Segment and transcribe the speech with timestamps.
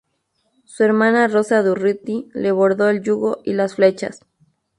[0.65, 4.25] Su hermana Rosa Durruti le bordó el yugo y las flechas.